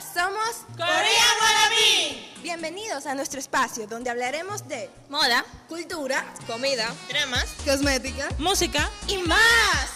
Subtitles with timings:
[0.00, 2.26] Somos Corea Guarabí.
[2.42, 9.94] Bienvenidos a nuestro espacio donde hablaremos de moda, cultura, comida, dramas, cosmética, música y más.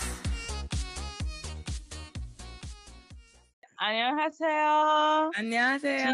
[3.77, 5.31] Annyeonghaseyo.
[5.35, 6.13] Annyeonghaseyo.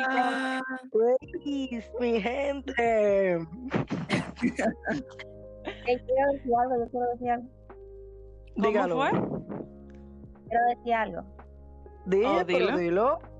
[1.44, 2.74] Ladies, mi gente.
[4.40, 4.72] quiero
[6.32, 7.48] decir algo, yo quiero decir algo.
[8.56, 8.96] Dígalo.
[10.48, 11.22] Quiero decir algo.
[12.06, 12.76] Dilo, oh, dilo.
[12.78, 13.33] Dilo.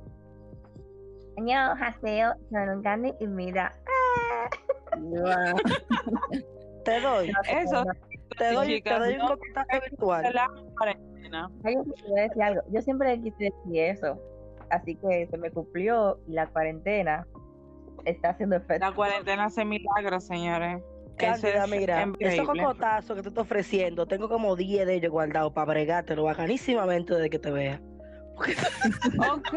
[1.80, 3.73] Haseo, Sonungani y mira.
[3.87, 5.55] ¡Ah!
[6.84, 7.33] te doy.
[7.48, 7.84] Eso.
[8.38, 10.33] Te doy, te doy un contacto virtual.
[11.65, 12.62] Yo, decir algo.
[12.70, 14.20] yo siempre quise decir eso.
[14.70, 17.27] Así que se me cumplió y la cuarentena
[18.05, 18.87] está haciendo efecto.
[18.87, 20.83] La cuarentena hace milagros, señores.
[21.16, 22.34] Cándida, es mira, increíble.
[22.34, 27.14] esos cocotazos que te estoy ofreciendo, tengo como 10 de ellos guardados para bregártelo bacanísimamente
[27.14, 27.80] desde que te vea.
[28.37, 29.48] ok.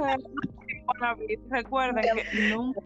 [1.50, 2.82] Recuerden que nunca,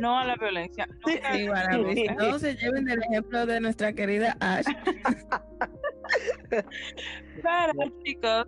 [0.00, 0.86] no a la violencia.
[1.06, 4.66] Nunca Sí, no se lleven del ejemplo de nuestra querida Ash.
[6.50, 8.46] Pero chicos,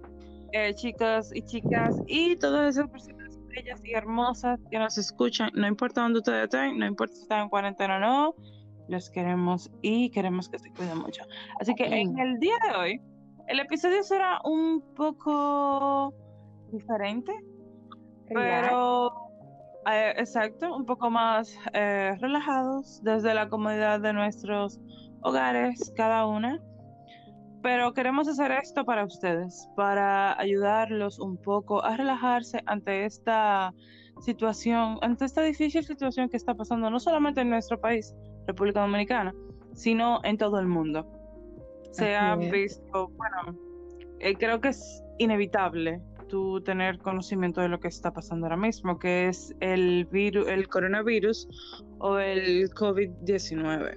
[0.52, 5.66] eh, chicos y chicas y todas esas personas bellas y hermosas que nos escuchan, no
[5.66, 8.34] importa dónde ustedes estén, no importa si están en cuarentena o no,
[8.88, 11.22] los queremos y queremos que se cuiden mucho.
[11.60, 13.00] Así que en el día de hoy,
[13.48, 16.14] el episodio será un poco
[16.72, 17.32] diferente,
[18.32, 19.12] pero
[19.90, 24.80] eh, exacto, un poco más eh, relajados desde la comodidad de nuestros
[25.22, 26.60] hogares, cada una.
[27.62, 33.72] Pero queremos hacer esto para ustedes, para ayudarlos un poco a relajarse ante esta
[34.20, 38.14] situación, ante esta difícil situación que está pasando no solamente en nuestro país,
[38.46, 39.34] República Dominicana,
[39.74, 41.06] sino en todo el mundo.
[41.92, 42.52] Se ha Así es.
[42.52, 43.58] visto, bueno,
[44.20, 48.98] eh, creo que es inevitable tú tener conocimiento de lo que está pasando ahora mismo,
[48.98, 51.48] que es el virus, el coronavirus
[51.98, 53.96] o el COVID-19.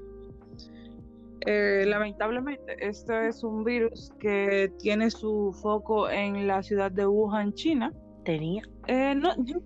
[1.47, 7.53] Eh, lamentablemente, esto es un virus que tiene su foco en la ciudad de Wuhan,
[7.53, 7.91] China.
[8.25, 8.61] Tenía.
[8.87, 9.59] Eh, no, yo-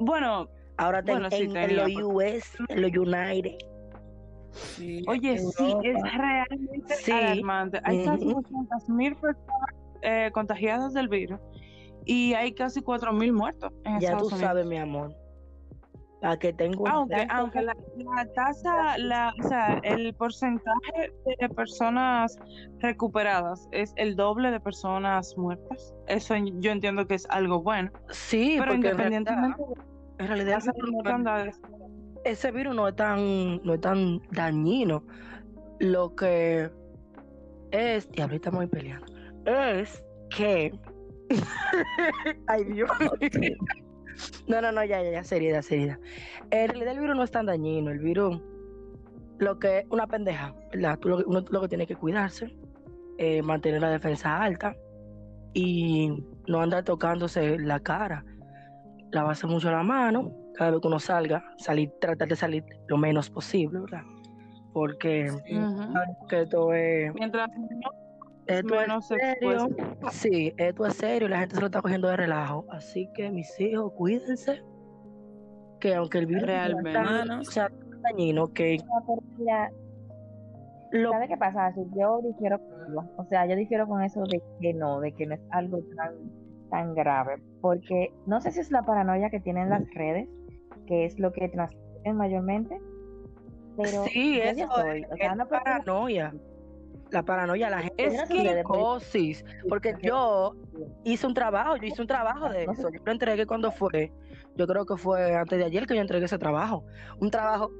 [0.00, 0.48] bueno,
[0.80, 2.04] Ahora te- Bueno, sí, en, en tenía, los.
[2.14, 3.56] US, en los United.
[4.52, 7.10] Sí, oye, sí, es realmente Sí.
[7.10, 7.80] alarmante.
[7.82, 8.42] Hay casi Ujú.
[8.42, 11.40] 200 mil personas eh, contagiadas del virus
[12.04, 14.40] y hay casi 4 mil muertos en Ya tú Unidos.
[14.40, 15.14] sabes, mi amor.
[16.20, 21.48] Para que tengo un Aunque, aunque la, la tasa, la, o sea, el porcentaje de
[21.50, 22.36] personas
[22.80, 25.94] recuperadas es el doble de personas muertas.
[26.08, 27.92] Eso yo entiendo que es algo bueno.
[28.10, 29.62] Sí, Pero porque en realidad, independientemente
[30.18, 30.58] en realidad
[32.24, 35.04] ese virus no es tan, no es tan dañino.
[35.78, 36.68] Lo que
[37.70, 39.06] es, y ahorita ahí peleando,
[39.46, 40.72] es que.
[42.46, 42.90] Ay, Dios.
[44.46, 45.98] no, no, no, ya, ya, ya, seriedad, seriedad.
[46.50, 47.90] En realidad, el virus no es tan dañino.
[47.90, 48.40] El virus,
[49.38, 50.98] lo que es una pendeja, ¿verdad?
[50.98, 52.54] Tú lo, que- uno lo que tiene que cuidarse,
[53.18, 54.74] eh, mantener la defensa alta
[55.54, 58.24] y no andar tocándose la cara.
[59.10, 63.30] Lavarse mucho la mano, cada vez que uno salga, salir, tratar de salir lo menos
[63.30, 64.02] posible, ¿verdad?
[64.74, 66.26] Porque ujú.
[66.28, 67.90] que esto es, mientras no
[68.48, 69.64] esto menos es serio.
[69.66, 70.10] expuesto.
[70.10, 72.64] Sí, esto es serio y la gente se lo está cogiendo de relajo.
[72.70, 74.62] Así que mis hijos, cuídense.
[75.80, 76.92] Que aunque el virus Realmente.
[76.92, 78.78] tan- o sea, tan dañino, que
[79.38, 79.70] Mira,
[80.90, 81.72] lo ¿sabe qué pasa?
[81.74, 82.78] Si yo difiero con
[83.16, 86.14] o sea, yo difiero con eso de que no, de que no es algo tan,
[86.70, 90.28] tan grave, porque no sé si es la paranoia que tienen las redes,
[90.86, 92.80] que es lo que transmiten mayormente,
[93.76, 96.34] pero sí, eso soy, es, o sea, es paranoia.
[97.10, 99.44] La paranoia, la gente es psicosis.
[99.68, 100.54] Porque yo
[101.04, 102.90] hice un trabajo, yo hice un trabajo de eso.
[102.90, 104.12] Yo lo entregué cuando fue,
[104.56, 106.84] yo creo que fue antes de ayer que yo entregué ese trabajo.
[107.20, 107.70] Un trabajo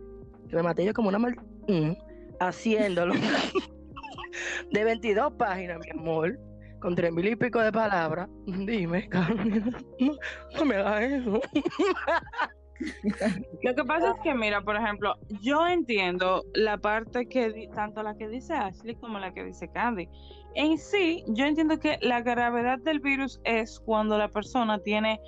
[0.48, 1.36] que me maté yo como una mal...
[1.68, 1.92] Mm,
[2.40, 3.14] haciéndolo.
[4.70, 6.38] de 22 páginas, mi amor.
[6.80, 8.28] Con tres mil y pico de palabras.
[8.46, 10.16] Dime, Carmen, no,
[10.56, 11.40] no me hagas eso.
[13.62, 18.16] Lo que pasa es que, mira, por ejemplo, yo entiendo la parte que, tanto la
[18.16, 20.08] que dice Ashley como la que dice Candy.
[20.54, 25.20] En sí, yo entiendo que la gravedad del virus es cuando la persona tiene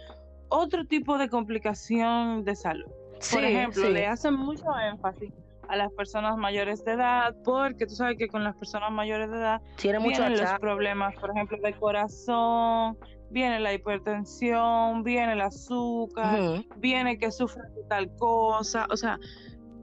[0.48, 2.90] otro tipo de complicación de salud.
[3.30, 3.92] Por ejemplo, sí.
[3.92, 5.32] le hacen mucho énfasis
[5.68, 9.36] a las personas mayores de edad, porque tú sabes que con las personas mayores de
[9.36, 12.98] edad tiene mucho vienen los problemas, por ejemplo, de corazón,
[13.30, 19.18] viene la hipertensión, viene el azúcar, viene que sufre de tal cosa, o sea,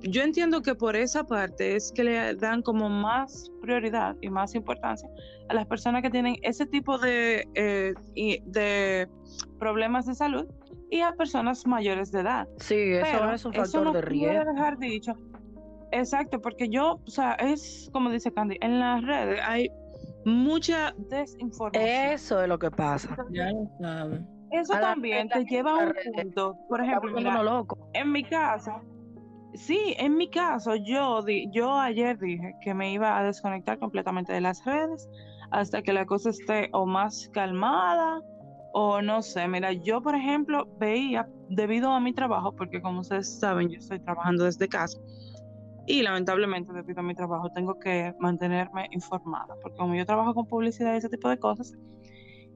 [0.02, 4.54] yo entiendo que por esa parte es que le dan como más prioridad y más
[4.54, 5.10] importancia
[5.50, 7.94] a las personas que tienen ese tipo de, eh,
[8.46, 9.08] de
[9.58, 10.46] problemas de salud
[10.92, 12.48] y a personas mayores de edad.
[12.60, 14.54] Sí, eso Pero es un eso factor no de riesgo.
[14.54, 15.14] dejar dicho.
[15.92, 19.70] Exacto, porque yo, o sea, es como dice Candy, en las redes hay
[20.28, 21.84] mucha desinformación.
[22.14, 23.16] Eso es lo que pasa.
[23.32, 24.28] Ya lo saben.
[24.52, 26.58] Eso a también la te lleva a un punto.
[26.70, 27.90] Por ejemplo, mira, loco.
[27.94, 28.72] en mi caso,
[29.54, 34.32] sí, en mi caso, yo, di- yo ayer dije que me iba a desconectar completamente
[34.34, 35.08] de las redes
[35.52, 38.22] hasta que la cosa esté o más calmada
[38.74, 39.48] o no sé.
[39.48, 44.00] Mira, yo, por ejemplo, veía, debido a mi trabajo, porque como ustedes saben, yo estoy
[44.00, 44.98] trabajando desde casa.
[45.88, 50.46] Y lamentablemente, debido a mi trabajo, tengo que mantenerme informada, porque como yo trabajo con
[50.46, 51.74] publicidad y ese tipo de cosas,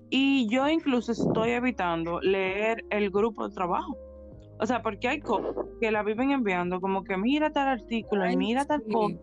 [0.10, 3.98] y yo incluso estoy evitando leer el grupo de trabajo.
[4.60, 8.36] O sea, porque hay cosas que la viven enviando, como que mira tal artículo, y
[8.36, 9.16] mira tal cosa.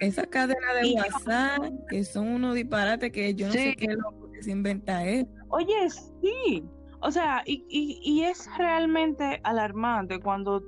[0.00, 3.58] Esa cadena de Y- WhatsApp, que son unos disparates que yo no Sí.
[3.60, 5.28] sé qué loco que se inventa eso.
[5.50, 5.88] Oye,
[6.20, 6.64] sí.
[7.00, 10.62] O sea, y, y, y es realmente alarmante cuando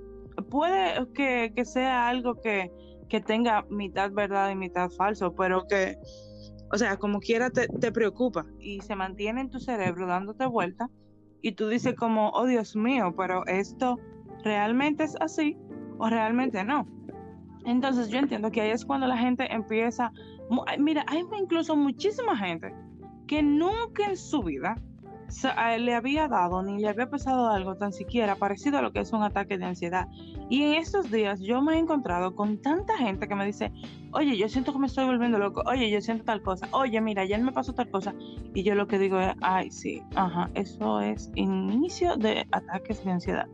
[0.51, 2.71] puede que, que sea algo que,
[3.09, 5.97] que tenga mitad verdad y mitad falso, pero que,
[6.73, 10.91] o sea, como quiera te, te preocupa y se mantiene en tu cerebro dándote vuelta
[11.43, 13.99] y tú dices como, oh Dios mío, pero esto
[14.43, 15.57] realmente es así
[15.99, 16.87] o realmente no.
[17.65, 20.13] Entonces yo entiendo que ahí es cuando la gente empieza,
[20.79, 22.73] mira, hay incluso muchísima gente
[23.27, 24.81] que nunca en su vida
[25.79, 29.13] le había dado ni le había pasado algo tan siquiera parecido a lo que es
[29.13, 30.07] un ataque de ansiedad.
[30.49, 33.73] Y en estos días yo me he encontrado con tanta gente que me dice,
[34.13, 37.23] oye, yo siento que me estoy volviendo loco, oye, yo siento tal cosa, oye, mira,
[37.23, 38.15] ayer me pasó tal cosa.
[38.55, 43.11] Y yo lo que digo es, ay, sí, ajá, eso es inicio de ataques de
[43.13, 43.47] ansiedad.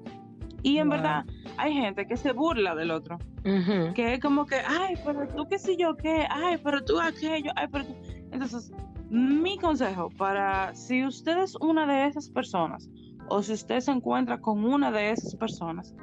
[0.63, 0.97] Y en Wow.
[0.99, 1.25] verdad
[1.57, 3.93] hay gente que se burla del otro Ujú.
[3.95, 7.51] que es como que, ay, pero tú qué sé yo qué, ay, pero tú aquello,
[7.57, 7.97] ay, pero tú.
[8.31, 8.71] Entonces,
[9.13, 12.89] mi consejo para si usted es una de esas personas
[13.29, 15.95] o si usted se encuentra con una de esas personas,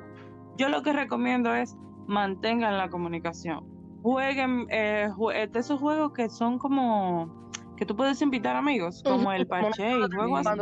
[0.58, 1.76] yo lo que recomiendo es
[2.08, 3.66] mantengan la comunicación.
[4.04, 9.32] Jueguen eh, jue- de esos juegos que son como que tú puedes invitar amigos, como
[9.32, 10.58] el parche y juegos así.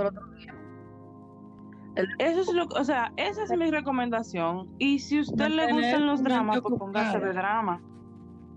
[2.20, 4.70] Eso es lo, o sea, esa es mi recomendación.
[4.78, 7.82] Y si a usted le gustan los dramas, pues póngase de drama.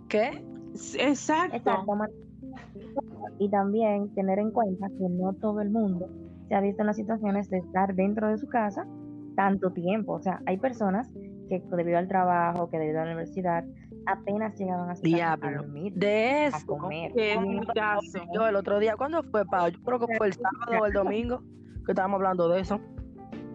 [0.08, 0.44] ¿Qué?
[0.98, 1.56] Exacto.
[1.56, 1.82] Exacto.
[3.38, 6.08] Y también tener en cuenta que no todo el mundo
[6.48, 8.87] se ha visto en las situaciones de estar dentro de su casa
[9.37, 10.14] tanto tiempo.
[10.14, 11.10] O sea, hay personas
[11.48, 13.64] que debido al trabajo, que debido a la universidad,
[14.06, 15.62] apenas llegaban a su casa a Diablo.
[15.62, 16.66] dormir, De a eso.
[16.66, 17.12] comer.
[17.12, 18.19] Que en Y mi caso.
[18.34, 19.69] Yo el otro día, ¿cuándo fue, Pau?
[19.70, 21.42] Yo creo que fue el sábado o el domingo
[21.87, 22.81] que estábamos hablando de eso.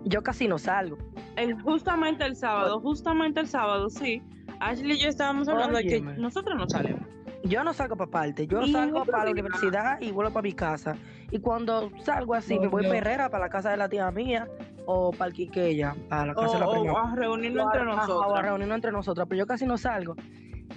[0.05, 0.97] Yo casi no salgo.
[1.35, 4.21] el- justamente el sábado, justamente el sábado, sí.
[4.61, 7.04] Ashley y yo estábamos hablando de que nosotros no salimos.
[7.47, 10.95] Yo no salgo para parte, yo salgo para la universidad y vuelvo para mi casa.
[11.31, 12.89] Y cuando salgo así, me voy Obvio.
[12.89, 14.47] para Herrera, para la casa de la tía mía,
[14.85, 16.93] o para el Quiqueya, para la O, casa de la prima.
[16.93, 18.41] o a reunirnos entre ajá, O a nosotros.
[18.41, 20.15] reunirnos entre nosotras, pero yo casi no salgo.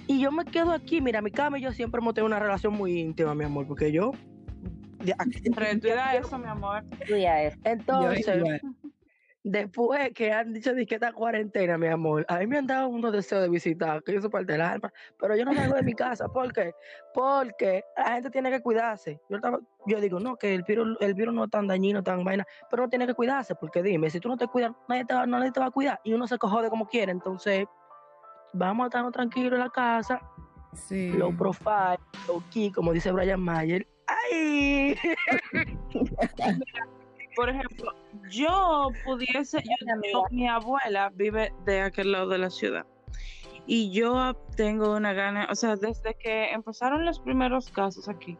[0.07, 2.73] Y yo me quedo aquí, mira, mi cama y yo siempre hemos tenido una relación
[2.73, 4.11] muy íntima, mi amor, porque yo...
[5.03, 5.15] de-
[5.55, 6.83] Retira eso, mi amor.
[6.99, 7.57] Estudia eso.
[7.63, 8.61] Yo Entonces.
[9.43, 13.11] Después que han dicho que esta cuarentena, mi amor, a mí me han dado unos
[13.13, 15.93] deseos de visitar, que yo soy parte del alma, pero yo no salgo de mi
[15.95, 16.27] casa.
[16.27, 16.73] ¿Por qué?
[17.13, 19.19] Porque la gente tiene que cuidarse.
[19.29, 22.23] Yo, estaba- yo digo, no, que el virus, el virus no es tan dañino, tan
[22.23, 25.13] vaina, pero uno tiene que cuidarse, porque dime, si tú no te cuidas, nadie te
[25.13, 27.11] va, nadie te va a cuidar y uno se cojode como quiere.
[27.11, 27.65] Entonces,
[28.53, 30.21] vamos a estarnos tranquilos en la casa,
[30.73, 31.11] Sí.
[31.13, 31.97] low profile,
[32.27, 33.87] low key, como dice Brian Mayer.
[34.31, 34.95] ¡Ay!
[37.35, 37.93] Por ejemplo,
[38.29, 39.61] yo pudiese,
[40.11, 42.85] yo- mi abuela vive de aquel lado de la ciudad.
[43.65, 48.37] Y yo tengo una gana, o sea, desde que empezaron los primeros casos aquí,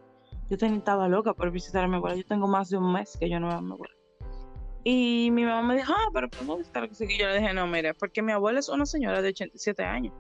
[0.50, 2.16] yo estaba loca por visitar a mi abuela.
[2.16, 3.94] Yo tengo más de un mes que yo no veo a mi abuela.
[4.84, 7.06] Y mi mamá me dijo, ah, pero podemos visitar que sí.
[7.08, 10.14] Y yo le dije, no, mire, porque mi abuela es una señora de 87 años.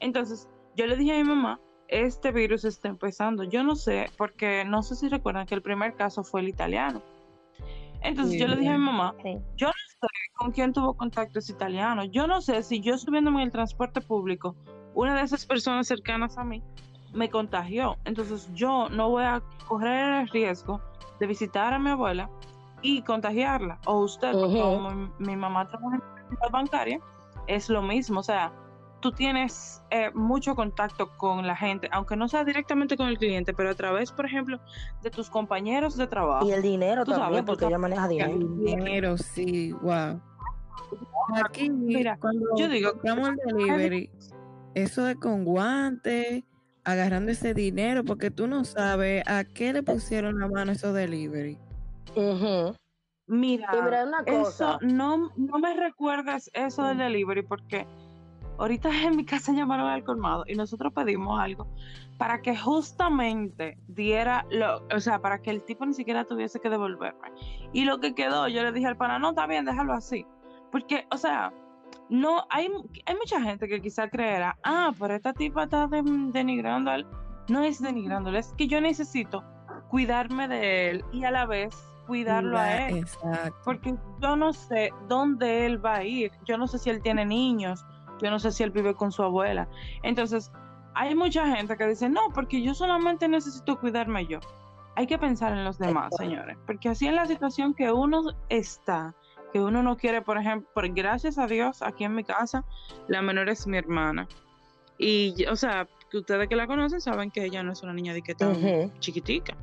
[0.00, 3.44] Entonces, yo le dije a mi mamá, este virus está empezando.
[3.44, 7.02] Yo no sé, porque no sé si recuerdan que el primer caso fue el italiano.
[8.02, 9.38] Entonces yo le dije a mi mamá, Sí.
[9.56, 12.04] yo no sé con quién tuvo contacto ese italiano.
[12.04, 14.54] Yo no sé si yo subiéndome en el transporte público,
[14.94, 16.62] una de esas personas cercanas a mí
[17.12, 17.96] me contagió.
[18.04, 20.80] Entonces yo no voy a correr el riesgo
[21.20, 22.30] de visitar a mi abuela
[22.82, 23.80] y contagiarla.
[23.86, 24.74] O usted, porque Ujú.
[24.76, 27.00] como mi, mi mamá trabaja en la bancaria,
[27.46, 28.20] es lo mismo.
[28.20, 28.52] O sea,
[29.06, 33.54] tú tienes eh, mucho contacto con la gente, aunque no sea directamente con el cliente,
[33.54, 34.58] pero a través, por ejemplo,
[35.00, 36.44] de tus compañeros de trabajo.
[36.44, 38.36] Y el dinero Tú sabes, también, porque ella maneja dinero.
[38.56, 40.20] Dinero, sí, wow.
[41.36, 44.10] Aquí, Mira, cuando yo digo- el delivery,
[44.74, 46.42] eso de con guantes,
[46.82, 51.56] agarrando ese dinero, porque tú no sabes a qué le pusieron la mano esos delivery.
[52.16, 52.74] Ujú.
[53.28, 54.78] Mira, Y mira, una cosa.
[54.78, 57.86] eso no, no me recuerdas eso del delivery porque
[58.58, 61.66] ahorita en mi casa llamaron al colmado y nosotros pedimos algo
[62.18, 66.70] para que justamente diera lo, o sea, para que el tipo ni siquiera tuviese que
[66.70, 67.30] devolverme.
[67.72, 70.24] Y lo que quedó, yo le dije al pana, no, está bien, déjalo así.
[70.72, 71.52] Porque, o sea,
[72.08, 72.68] no, hay,
[73.04, 77.06] hay mucha gente que quizá creerá, ah, pero esta tipa está de- denigrando a él.
[77.48, 79.44] No es denigrándole, es que yo necesito
[79.88, 82.98] cuidarme de él y a la vez cuidarlo a él.
[82.98, 83.56] Exacto.
[83.64, 86.32] Porque yo no sé dónde él va a ir.
[86.44, 87.84] Yo no sé si él tiene niños.
[88.22, 89.68] Yo no sé si él vive con su abuela.
[90.02, 90.50] Entonces,
[90.94, 94.40] hay mucha gente que dice, no, porque yo solamente necesito cuidarme yo.
[94.94, 96.56] Hay que pensar en los demás, señores.
[96.66, 99.14] Porque así en la situación que uno está,
[99.52, 102.64] que uno no quiere, por ejemplo, por, gracias a Dios, aquí en mi casa,
[103.08, 104.26] la menor es mi hermana.
[104.96, 108.14] Y, o sea, que ustedes que la conocen saben que ella no es una niña
[108.14, 109.54] de que tan chiquitica.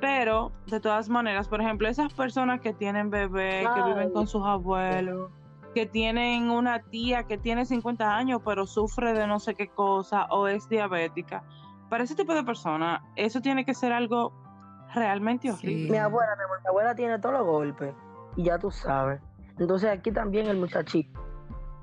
[0.00, 4.44] Pero, de todas maneras, por ejemplo, esas personas que tienen bebé, que viven con sus
[4.44, 5.30] abuelos,
[5.78, 10.24] que tienen una tía que tiene 50 años pero sufre de no sé qué cosa
[10.30, 11.44] o es diabética,
[11.88, 14.32] para ese tipo de personas, eso tiene que ser algo
[14.92, 15.54] realmente Sí.
[15.54, 15.90] horrible.
[15.92, 17.94] Mi abuela, mi abuela, mi abuela tiene todos los golpes.
[18.34, 19.20] Y ya tú sabes.
[19.56, 21.20] Entonces aquí también el muchachito.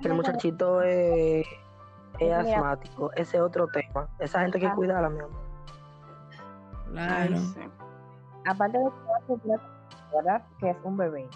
[0.01, 1.47] El muchachito es,
[2.19, 3.11] es asmático.
[3.13, 4.09] Ese es otro tema.
[4.19, 4.75] Esa gente hay que Ah.
[4.75, 5.31] cuidarla, mi amor.
[6.97, 7.37] Ay, Claro.
[7.37, 7.59] sí.
[8.45, 8.89] aparte de
[9.27, 9.57] que
[10.17, 10.43] ¿verdad?
[10.59, 11.27] que es un bebé,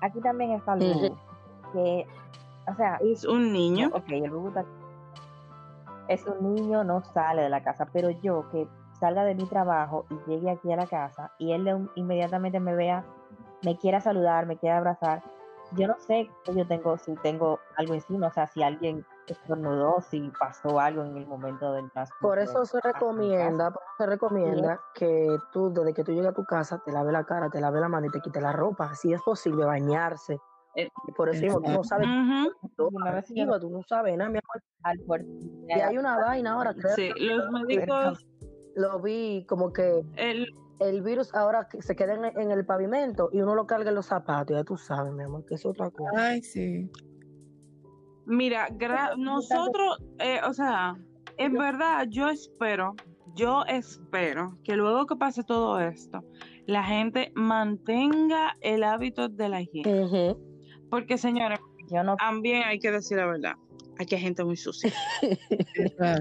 [0.00, 1.00] aquí también está el Ujú.
[1.08, 1.16] Bubu,
[1.74, 2.06] que,
[2.70, 3.90] o sea, Es un niño.
[3.92, 4.64] ok, el está-
[6.08, 10.06] es un niño, no sale de la casa, pero yo que salga de mi trabajo
[10.10, 13.04] y llegue aquí a la casa y él de un- inmediatamente me vea,
[13.62, 15.22] me quiera saludar, me quiera abrazar,
[15.72, 20.02] yo no sé que yo tengo, si tengo algo encima, o sea, si alguien estornudó,
[20.02, 22.20] si pasó algo en el momento del transporte.
[22.22, 26.34] Por eso se recomienda, por eso se recomienda que tú, desde que tú llegas a
[26.34, 28.94] tu casa, te laves la cara, te laves la mano y te quites la ropa.
[28.94, 30.38] Si es posible, bañarse.
[30.76, 34.38] Eh, Y por eso mismo, tú no sabes yo- activa, tú no sabes nada, mi
[34.38, 34.62] amor.
[34.82, 35.28] al puerto.
[35.68, 38.26] Y hay una vaina ahora, creo Sí, que los médicos,
[38.76, 40.46] lo vi como que el,
[40.80, 43.94] el virus ahora que se queda en, en el pavimento y uno lo carga en
[43.94, 46.10] los zapatos, ya tú sabes, mi amor, que es otra cosa.
[46.16, 46.90] Ay, sí.
[48.26, 50.96] Mira, gra- nosotros, eh, o sea,
[51.36, 52.94] en verdad yo espero,
[53.36, 56.22] yo espero que luego que pase todo esto,
[56.66, 60.04] la gente mantenga el hábito de la higiene.
[60.04, 60.53] Ujú.
[60.94, 61.58] Porque, señores,
[61.90, 63.54] Yo no también hay que decir la verdad,
[63.98, 64.92] aquí hay gente muy sucia.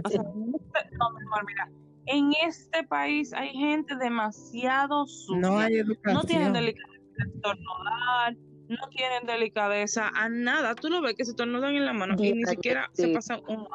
[0.05, 1.69] O sea, en este- no, mi amor, mira,
[2.07, 5.39] en este país hay gente demasiado sucia.
[5.41, 6.13] No hay educación.
[6.13, 8.35] no tienen delicadeza de estornudar,
[8.69, 10.75] no tienen delicadeza a nada.
[10.75, 13.03] Tú lo ves que se estornudan en la mano y ni siquiera sí.
[13.03, 13.67] se pasan un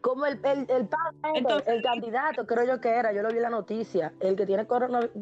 [0.00, 3.36] Como el, el, el, pan- Entonces- el candidato, creo yo que era, yo lo vi
[3.36, 5.12] en la noticia, el que tiene coronavirus,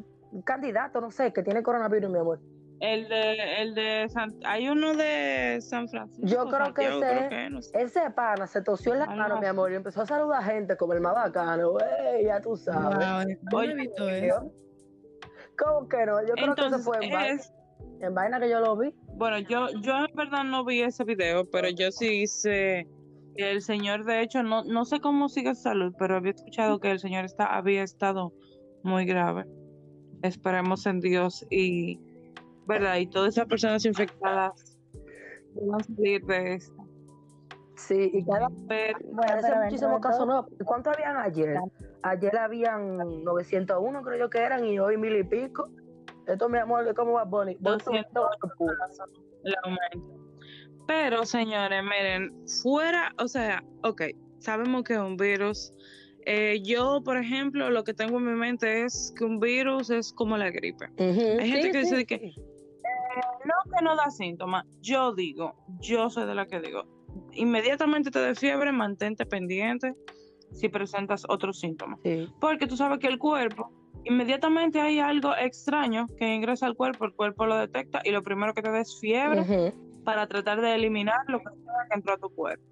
[0.44, 2.38] candidato, no sé, que tiene coronavirus, mi amor.
[2.80, 6.26] El de, el de San, hay uno de San Francisco.
[6.28, 7.82] Yo creo que ese creo es- que es, no sé.
[7.82, 10.92] Ese pana se tosió en la mano, mi amor, y empezó a saludar gente como
[10.92, 11.76] el más bacano,
[12.24, 12.98] ya tú sabes.
[12.98, 14.52] Wow, yo no Oye, he visto eso.
[15.58, 16.20] ¿Cómo que no?
[16.20, 17.52] Yo creo que Entonces, eso fue en, vaina, es,
[18.00, 18.94] en vaina que yo lo vi.
[19.14, 22.86] bueno, yo, yo en verdad no vi ese video, pero yo sí sé
[23.36, 26.78] que el señor, de hecho, no, no sé cómo sigue su salud, pero había escuchado
[26.78, 28.32] que el señor está, había estado
[28.84, 29.46] muy grave.
[30.22, 31.98] Esperemos en Dios y,
[32.68, 32.96] ¿verdad?
[32.98, 34.78] Y todas esas personas infectadas
[35.54, 36.76] van a salir de esto.
[37.76, 40.46] Sí, y cada Pero, Bueno, de casos todo, no.
[40.64, 41.58] ¿Cuántos habían ayer?
[42.02, 45.70] Ayer habían 901, creo yo que eran, y hoy mil y pico.
[46.26, 47.56] Esto, mi amor, es como va Bonnie.
[47.60, 48.78] Voy 208 subiendo,
[49.44, 50.18] el aumento.
[50.86, 54.02] Pero, señores, miren, fuera, o sea, ok,
[54.38, 55.72] sabemos que es un virus.
[56.26, 60.12] Eh, yo, por ejemplo, lo que tengo en mi mente es que un virus es
[60.12, 60.90] como la gripe.
[60.98, 62.34] Hay gente sí, que dice sí, que,
[63.44, 64.64] No que no da síntomas.
[64.80, 66.84] Yo digo, yo soy de la que digo,
[67.32, 69.94] inmediatamente te de fiebre, mantente pendiente
[70.52, 72.00] si presentas otros síntomas.
[72.02, 72.28] sí.
[72.40, 73.70] Porque tú sabes que el cuerpo,
[74.04, 78.54] inmediatamente hay algo extraño que ingresa al cuerpo, el cuerpo lo detecta y lo primero
[78.54, 81.50] que te da es fiebre para tratar de eliminar lo que
[81.90, 82.64] entró a tu cuerpo.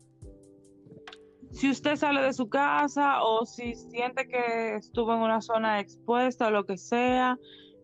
[1.50, 6.48] Si usted sale de su casa o si siente que estuvo en una zona expuesta
[6.48, 7.38] o lo que sea,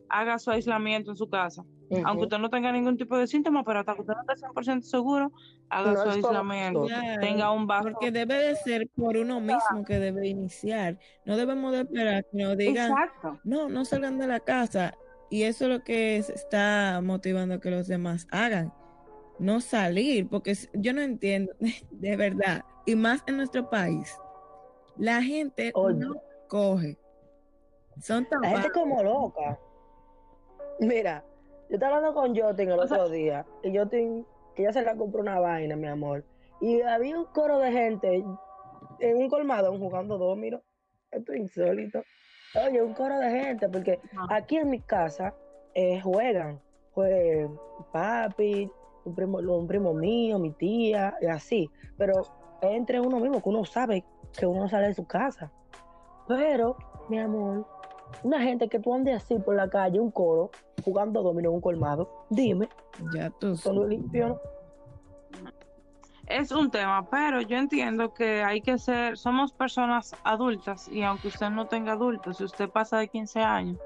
[0.09, 1.65] haga su aislamiento en su casa.
[2.05, 4.83] Aunque usted no tenga ningún tipo de síntoma, pero hasta que usted no esté 100%
[4.83, 5.33] seguro,
[5.69, 6.87] haga No su aislamiento.
[6.87, 7.91] Claro, Tenga un vaso.
[7.91, 10.99] Porque debe de ser por uno mismo que debe iniciar.
[11.25, 13.41] No debemos de esperar que nos digan, Exacto.
[13.45, 14.95] no, no salgan de la casa.
[15.31, 18.73] Y eso es lo que se está motivando a que los demás hagan.
[19.39, 21.53] No salir, porque yo no entiendo,
[21.91, 24.15] de verdad, y más en nuestro país,
[24.97, 25.99] la gente Oye.
[25.99, 26.15] no
[26.49, 26.99] coge.
[28.01, 29.59] Son tan La gente es como loca.
[30.81, 31.25] Mira,
[31.73, 34.83] yo estaba hablando con Jotin el O sea- otro día y Jotin, que ya se
[34.83, 36.23] le compró una vaina, mi amor.
[36.61, 38.23] Y había un coro de gente
[39.01, 40.61] en un colmadón jugando domino.
[41.11, 42.03] Esto es insólito.
[42.67, 43.99] Oye, un coro de gente, porque
[44.29, 45.35] aquí en mi casa
[45.75, 46.61] eh, juegan.
[46.95, 47.49] Jue-
[47.91, 48.71] papi,
[49.07, 51.71] un primo, un primo mío, mi tía, y así.
[51.97, 52.13] Pero
[52.61, 54.05] entre uno mismo, que uno sabe
[54.39, 55.51] que uno sale de su casa.
[56.29, 56.77] Pero,
[57.09, 57.67] mi amor,
[58.23, 60.51] una gente que tú andes así por la calle, un coro,
[60.85, 62.69] jugando domino en un colmado, dime,
[63.13, 64.41] Ya tú solo limpio, ¿no?
[66.27, 71.29] Es un tema, pero yo entiendo que hay que ser, somos personas adultas y aunque
[71.29, 73.77] usted no tenga adultos, si usted pasa de 15 años,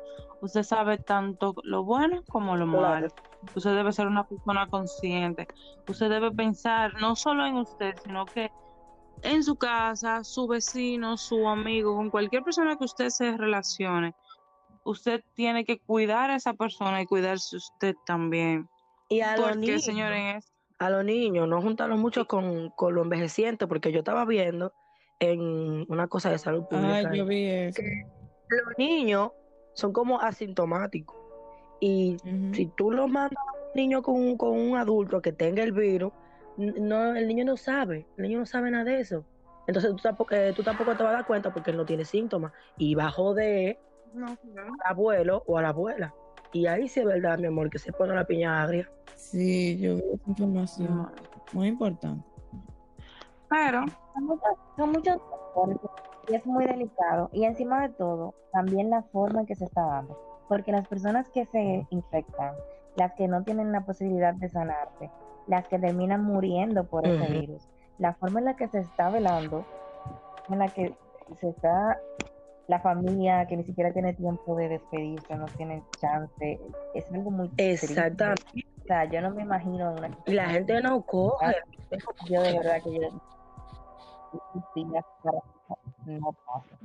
[0.43, 2.83] usted sabe tanto lo bueno como lo Claro.
[2.83, 3.09] malo.
[3.55, 5.49] Usted debe ser una persona consciente.
[5.89, 8.51] Usted debe pensar no solo en usted, sino que
[9.23, 14.15] en su casa, su vecino, su amigo, con cualquier persona que usted se relacione,
[14.85, 18.69] usted tiene que cuidar a esa persona y cuidarse usted también.
[19.09, 23.69] Y a los niños, señores, a los niños, no juntarlos mucho con, con los envejecientes,
[23.69, 24.73] porque yo estaba viendo
[25.21, 27.11] en una cosa de salud pública.
[27.11, 27.83] Ay, yo vi eso.
[28.49, 29.31] los niños
[29.75, 31.17] son como asintomáticos.
[31.81, 32.17] Y
[32.53, 36.13] si tú lo mandas a un niño con, con un adulto que tenga el virus,
[36.57, 39.25] no, el niño no sabe, el niño no sabe nada de eso.
[39.67, 42.05] Entonces tú tampoco, eh, tú tampoco te vas a dar cuenta porque él no tiene
[42.05, 43.79] síntomas y va a joder
[44.15, 44.39] al
[44.85, 46.15] abuelo o a la abuela.
[46.53, 48.91] Y ahí sí es verdad, mi amor, que se pone la piña agria.
[49.15, 51.09] Sí, yo vi esa información.
[51.53, 52.25] Muy importante.
[53.49, 53.85] Pero
[54.15, 55.19] Son muchos, son muchos
[56.29, 57.31] y es muy delicado.
[57.33, 60.19] Y encima de todo, también la forma en que se está dando.
[60.49, 62.55] Porque las personas que se infectan,
[62.97, 65.11] las que no tienen la posibilidad de sanarse,
[65.47, 67.41] las que terminan muriendo por ese Ujú.
[67.41, 69.65] virus, la forma en la que se está velando,
[70.49, 70.95] en la que
[71.41, 71.99] se está
[72.69, 76.59] la familia que ni siquiera tiene tiempo de despedirse, no tiene chance,
[76.95, 77.87] es algo muy triste.
[77.87, 78.43] Exactamente.
[78.83, 81.55] O sea, yo no me imagino una Y la gente no coge.
[82.29, 83.09] yo de verdad que yo
[86.07, 86.79] no pasa.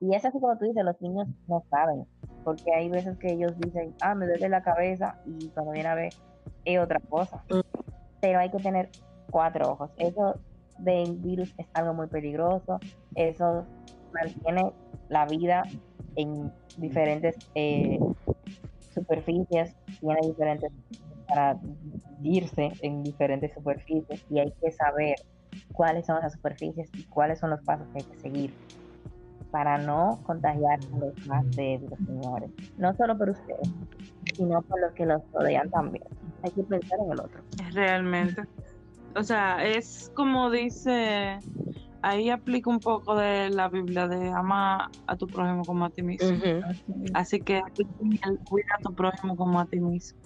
[0.00, 2.06] Y es así como tú dices, los niños no saben,
[2.44, 5.94] porque hay veces que ellos dicen, ah, me duele la cabeza, y cuando viene a
[5.94, 6.12] ver,
[6.64, 7.42] es otra cosa.
[7.50, 7.60] Mm.
[8.20, 8.88] Pero hay que tener
[9.30, 9.90] cuatro ojos.
[9.96, 10.34] Eso
[10.78, 12.78] del virus es algo muy peligroso,
[13.14, 13.64] eso
[14.12, 14.72] mantiene
[15.08, 15.62] la vida
[16.16, 17.98] en diferentes eh,
[18.94, 20.72] superficies, tiene diferentes
[21.28, 21.58] para
[22.22, 25.16] irse en diferentes superficies y hay que saber
[25.72, 28.54] cuáles son esas superficies y cuáles son los pasos que hay que seguir
[29.50, 32.50] para no contagiar a los más débiles, señores.
[32.76, 33.70] No solo por ustedes,
[34.34, 36.04] sino por los que los rodean también.
[36.42, 37.42] Hay que pensar en el otro.
[37.78, 38.42] Realmente,
[39.14, 41.38] o sea, es como dice,
[42.02, 46.02] ahí aplica un poco de la Biblia de ama a tu prójimo como a ti
[46.02, 46.36] mismo.
[47.14, 47.62] Así que
[48.48, 50.18] cuida a tu prójimo como a ti mismo.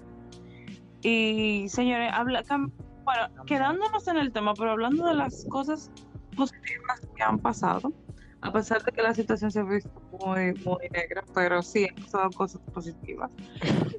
[1.03, 5.91] Y señores, habla, bueno, quedándonos en el tema, pero hablando de las cosas
[6.35, 7.93] positivas que han pasado,
[8.41, 9.91] a pesar de que la situación se ha visto
[10.25, 13.31] muy, muy negra, pero sí han pasado cosas positivas,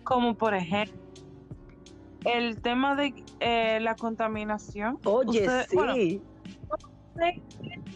[0.04, 0.98] como por ejemplo
[2.26, 4.98] el tema de eh, la contaminación.
[5.06, 5.76] Oye, Usted- sí.
[5.76, 5.94] bueno,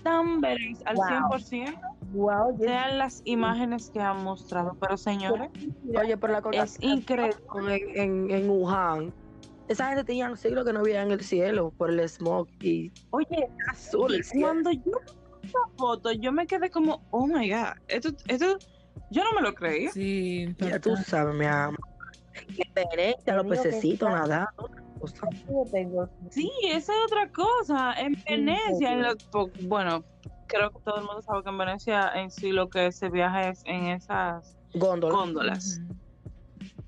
[0.04, 1.06] tan veréis al Wow.
[1.08, 1.80] 100%
[2.14, 5.50] Wow, yo sean las imágenes que han mostrado, pero señores,
[6.00, 7.36] Oye, por la es increíble.
[7.96, 9.14] en, en, en Wuhan.
[9.68, 14.16] Esa gente tenía siglos que no veían el cielo por el smog y Oye, azul.
[14.16, 14.80] y cuando yo
[15.42, 18.58] vi esa foto, yo me quedé como, oh my god, esto, esto,
[19.12, 19.92] yo no me lo creía.
[19.92, 21.76] Sí, Ya tú sabes, mi amor.
[22.48, 24.70] Diferente a los pececitos nadando.
[26.32, 27.94] Sí, esa es otra cosa.
[27.94, 29.16] En Venecia, en lo-
[29.64, 30.04] bueno,
[30.48, 33.50] creo que todo el mundo sabe que en Venecia en sí lo que se viaja
[33.50, 35.16] es en esas Góndola.
[35.16, 35.82] góndolas.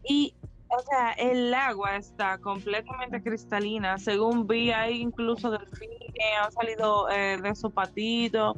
[0.03, 0.33] Y,
[0.69, 3.97] o sea, el agua está completamente cristalina.
[3.99, 5.97] Según vi, hay incluso delfines,
[6.43, 8.57] han salido eh, de esos patitos.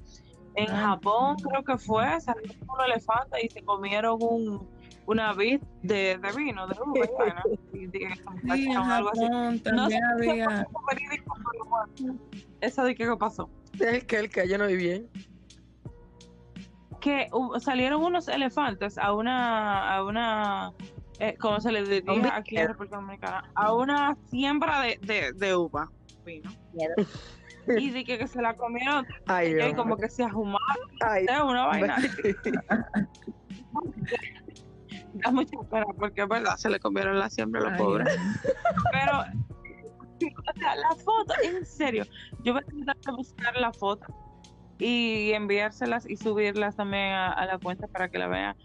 [0.56, 0.88] En Ah.
[0.88, 4.69] Japón, creo que fue, salieron unos elefantes y se comieron un,
[5.05, 7.43] una vid de, de vino, de uva, y vaina.
[7.73, 8.13] Y dije,
[8.53, 9.21] Sí, en algo así.
[9.23, 10.67] Japón No sé también había.
[12.61, 13.49] Eso de qué pasó.
[13.79, 15.09] El que, el que yo no vi bien.
[16.99, 20.71] que hu- salieron unos elefantes a una, a una,
[21.19, 23.49] eh, ¿cómo se le diría Un aquí en República Dominicana?
[23.55, 25.89] A una siembra de, de, de uva,
[26.25, 26.51] vino.
[27.67, 30.59] Y de que, que se la comieron Ay, y como que se ahumaron,
[31.07, 31.97] Ay, una vaina.
[35.13, 38.17] Da mucha pena porque es verdad, se le comieron la siembra a los Ay, pobres.
[38.91, 39.24] Pero
[40.21, 42.06] o sea, la foto, en serio,
[42.43, 44.06] yo voy a intentar buscar la foto
[44.78, 48.56] y enviárselas y subirlas también a, a la cuenta para que la vean.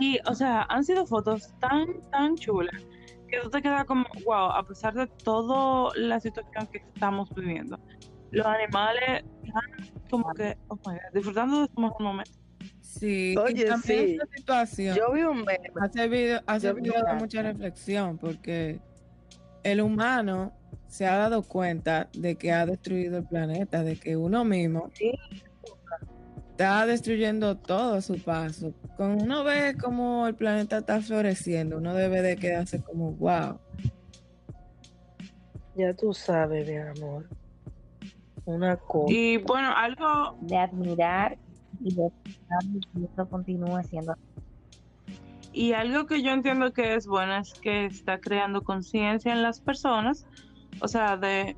[0.00, 2.86] Y, o sea, han sido fotos tan, tan chulas
[3.28, 7.78] que tú te quedas como, wow, a pesar de toda la situación que estamos viviendo,
[8.30, 9.62] los animales están
[10.10, 12.32] como que, oh my God, disfrutando de su mejor momento.
[12.90, 14.12] Sí, y Oye, también sí.
[14.12, 15.70] esta situación Yo vi un meme.
[15.78, 18.80] ha servido, ha servido de mucha reflexión porque
[19.62, 20.52] el humano
[20.86, 25.12] se ha dado cuenta de que ha destruido el planeta, de que uno mismo Sí.
[26.52, 28.72] está destruyendo todo a su paso.
[28.96, 33.58] Cuando uno ve cómo el planeta está floreciendo, uno debe de quedarse como, wow.
[35.76, 37.28] Ya tú sabes, mi amor.
[38.46, 39.12] Una cosa.
[39.12, 41.36] Y bueno, algo, de admirar
[41.82, 41.88] y
[43.04, 44.14] esto continúe siendo
[45.52, 49.60] y algo que yo entiendo que es bueno es que está creando conciencia en las
[49.60, 50.26] personas,
[50.80, 51.56] o sea, de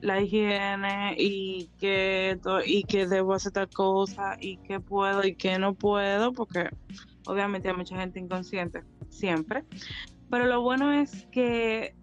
[0.00, 5.58] la higiene y que y que debo hacer tal cosa y que puedo y que
[5.58, 6.70] no puedo, porque
[7.26, 9.64] obviamente hay mucha gente inconsciente siempre.
[10.30, 11.94] Pero lo bueno es que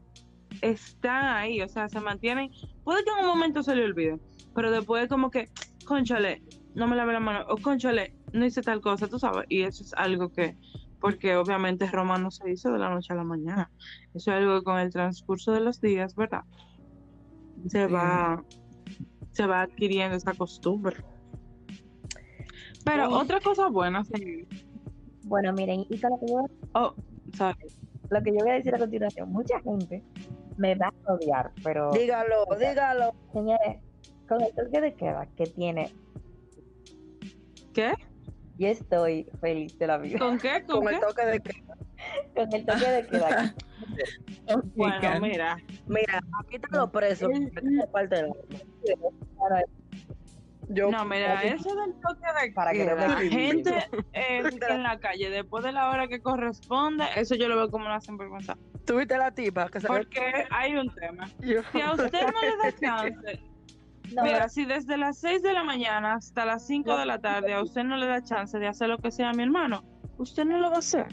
[0.62, 2.52] están ahí, o sea, se mantienen.
[2.84, 4.20] Puede que en un momento se le olvide,
[4.54, 5.50] pero después como que,
[5.86, 6.44] conchale,
[6.76, 9.84] no me lavé la mano, o conchale, no hice tal cosa, tú sabes, y eso
[9.84, 10.58] es algo que,
[11.00, 13.72] porque obviamente Roma no se hizo de la noche a la mañana,
[14.14, 16.42] eso es algo que con el transcurso de los días, ¿verdad?
[17.68, 17.94] Se Sí.
[17.94, 18.44] va,
[19.32, 20.98] se va adquiriendo esa costumbre.
[22.84, 23.24] Pero Uf.
[23.24, 24.46] otra cosa buena, señor.
[25.24, 26.94] Bueno, miren, y con lo que yo, Oh,
[27.34, 27.58] ¿sabes?
[28.12, 30.04] lo que yo voy a decir a continuación, mucha gente
[30.58, 33.12] me va a odiar, pero Dígalo, o sea, dígalo.
[33.34, 33.82] señores,
[34.28, 35.92] con el toque de queda que tiene,
[37.76, 37.94] ¿Qué?
[38.58, 40.18] yo estoy feliz de la vida.
[40.18, 40.64] ¿Con qué?
[40.68, 40.96] ¿Con, Con qué?
[40.96, 41.64] el toque de que.
[42.36, 43.56] Con el toque de queda.
[44.76, 45.58] Bueno, mira,
[45.88, 47.30] Mira, aquí están los presos.
[50.68, 53.64] Yo, no, mira, eso del toque de Para que no queda, critiquen.
[53.64, 57.70] gente eh, en la calle después de la hora que corresponde, eso yo lo veo
[57.70, 58.58] como una sinvergüenza.
[58.86, 61.28] ¿Tuviste la tipa que se Porque hay un tema.
[61.40, 63.40] Yo- Si a usted no le da chance,
[64.14, 67.54] No, mira, si desde las 6 de la mañana hasta las 5 de la tarde
[67.54, 69.84] a usted no le da chance de hacer lo que sea, mi hermano,
[70.18, 71.08] usted no lo va a hacer.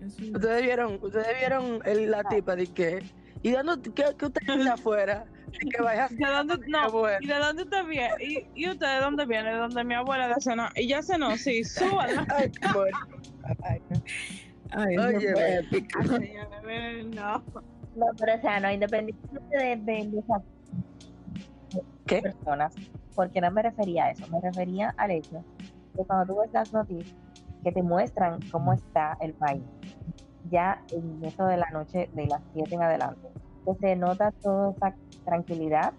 [0.00, 3.02] Ustedes vieron, ustedes vieron el- la tipa de que.
[3.42, 5.24] ¿Y dónde qué, qué usted dice afuera?
[5.60, 7.18] Y que vaya ¿De dónde, no, bueno.
[7.20, 8.14] ¿Y de dónde usted viene?
[8.20, 9.50] ¿Y, y usted de dónde viene?
[9.52, 10.72] De donde mi abuela de cenar.
[10.76, 12.26] Y ya cenó, sí, súbala.
[12.30, 12.88] Ay, amor.
[13.62, 13.80] Ay,
[14.74, 15.32] Ay, Oye,
[17.14, 17.42] no.
[17.94, 20.22] no, pero o sea, no, independientemente de, de, de
[22.06, 22.20] ¿Qué?
[22.20, 22.74] personas,
[23.14, 25.44] porque no me refería a eso, me refería al hecho
[25.94, 27.16] de cuando tú ves las noticias
[27.62, 29.62] que te muestran cómo está el país,
[30.50, 33.28] ya en eso de la noche de las 7 en adelante,
[33.64, 35.92] que se nota toda esa tranquilidad,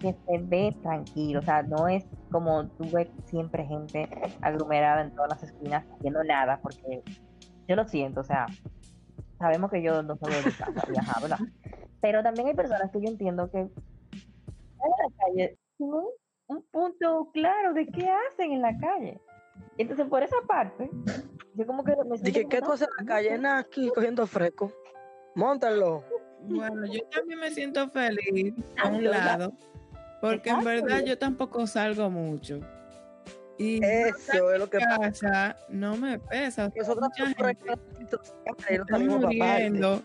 [0.00, 4.08] que se ve tranquilo, o sea, no es como tú ves siempre gente
[4.42, 7.02] aglomerada en todas las esquinas haciendo nada, porque
[7.68, 8.46] yo lo siento, o sea,
[9.38, 11.38] sabemos que yo no soy de mi casa, viajar, ¿verdad?
[12.00, 13.68] Pero también hay personas que yo entiendo que
[14.84, 16.04] en la calle un,
[16.48, 19.20] un punto claro de qué hacen en la calle.
[19.78, 20.90] Entonces, por esa parte,
[21.54, 23.38] yo como que me Dije, ¿qué haces en la calle?
[23.38, 24.72] Nada, aquí cogiendo fresco.
[25.34, 26.04] Móntalo.
[26.42, 29.24] Bueno, yo también me siento feliz a un Ayuda.
[29.24, 29.52] lado,
[30.20, 32.60] porque en verdad yo tampoco salgo mucho.
[33.56, 35.56] Y Eso es lo que pasa.
[35.68, 36.70] no me pesa.
[36.76, 37.64] Nosotros parte.
[38.98, 40.02] muriendo.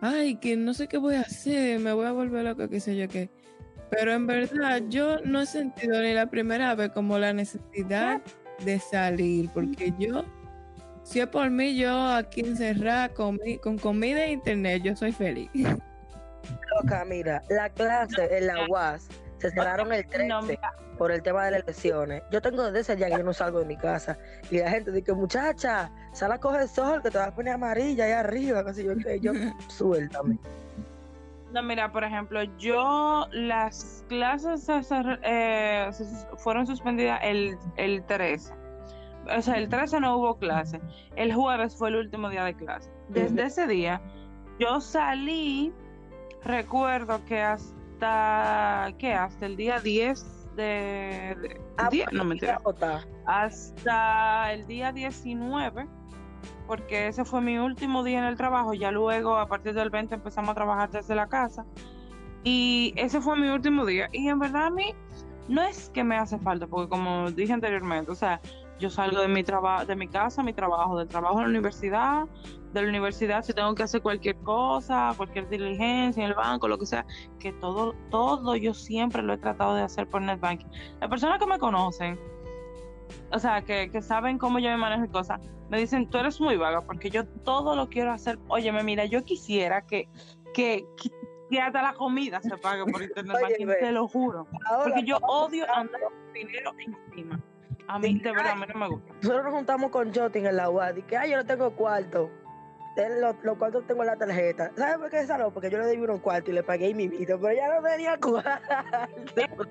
[0.00, 2.96] Ay, que no sé qué voy a hacer, me voy a volver loco, qué sé
[2.96, 3.30] yo qué.
[3.92, 8.20] Pero en verdad yo no he sentido ni la primera vez como la necesidad
[8.64, 10.24] de salir, porque yo,
[11.04, 15.12] si es por mí, yo aquí encerrada con, mi- con comida e internet, yo soy
[15.12, 15.50] feliz.
[16.80, 21.22] Loca, mira, la clase en la UAS se cerraron el 13 No, mira, por el
[21.22, 22.22] tema de las elecciones.
[22.30, 24.16] Yo tengo desde ese día que yo no salgo de mi casa.
[24.50, 28.04] Y la gente dice, muchacha, sal a coger sol, que te vas a poner amarilla
[28.06, 28.64] ahí arriba.
[28.64, 29.32] Casi yo, que yo,
[29.68, 30.38] suéltame.
[31.52, 34.66] No, mira, por ejemplo, yo las clases
[35.22, 35.90] eh,
[36.38, 38.54] fueron suspendidas el, el 13.
[39.36, 40.80] O sea, el 13 no hubo clase.
[41.16, 42.90] El jueves fue el último día de clase.
[43.08, 44.00] Desde ese día,
[44.58, 45.72] yo salí,
[46.42, 49.14] recuerdo que hasta, ¿qué?
[49.14, 51.36] Hasta el día 10 de...
[51.40, 52.60] de- Ah, 10, pues, no mentira.
[53.26, 55.86] Hasta el día 19,
[56.66, 58.74] porque ese fue mi último día en el trabajo.
[58.74, 61.64] Ya luego, a partir del 20, empezamos a trabajar desde la casa.
[62.44, 64.08] Y ese fue mi último día.
[64.12, 64.94] Y en verdad a mí
[65.48, 68.40] no es que me hace falta, porque como dije anteriormente, o sea,
[68.78, 71.48] Yo salgo de mi trabajo, de mi casa, a mi trabajo, del trabajo a la
[71.48, 72.26] universidad,
[72.72, 76.78] de la universidad si tengo que hacer cualquier cosa, cualquier diligencia en el banco, lo
[76.78, 77.06] que sea,
[77.38, 80.68] que todo, todo yo siempre lo he tratado de hacer por NetBanking.
[81.00, 82.18] Las personas que me conocen,
[83.30, 85.40] o sea, que, que saben cómo yo me manejo y cosas,
[85.72, 88.38] me dicen, tú eres muy vaga, porque yo todo lo quiero hacer.
[88.48, 90.06] Óyeme, mira, yo quisiera que,
[90.52, 91.10] que, que,
[91.50, 93.76] que hasta la comida se pague por internet Oye, banking, ve.
[93.80, 94.46] te lo juro.
[94.84, 97.40] Porque yo odio andar con dinero encima.
[97.88, 99.14] A mí, de verdad, a mí no me gusta.
[99.14, 102.30] nosotros nos juntamos con Jotin en la UAD y que, ay, yo no tengo cuarto.
[103.22, 104.70] Los, los cuartos tengo en la tarjeta.
[104.76, 105.50] ¿Sabes por qué esa no?
[105.52, 108.18] Porque yo le debí unos cuartos y le pagué mi vida, pero ya no tenía
[108.20, 108.52] cuarto.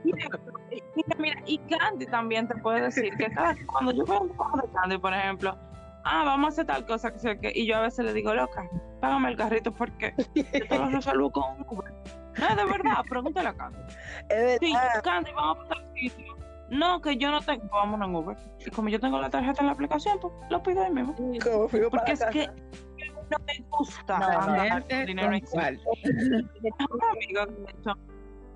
[0.03, 4.57] Mira, mira, y Candy también te puede decir que cada, cuando yo veo un trabajo
[4.57, 5.55] de Candy, por ejemplo,
[6.03, 8.33] ah, vamos a hacer tal cosa, que sé qué, y yo a veces le digo,
[8.33, 8.67] loca,
[8.99, 11.93] págame el carrito porque yo te lo resuelvo con un Uber.
[12.39, 13.79] No, de verdad, pregúntale a Candy.
[14.29, 15.03] Es Sí, verdad.
[15.03, 16.35] Candy, vamos a tal sitio.
[16.69, 18.37] No, que yo no tengo, vámonos en Uber.
[18.65, 21.13] Y como yo tengo la tarjeta en la aplicación, pues lo pido ahí mismo.
[21.15, 22.31] Como para Porque es casa.
[22.31, 25.29] que no me gusta No, no, dinero.
[25.31, 25.41] Mi
[26.61, 27.93] mejor amigo, de hecho,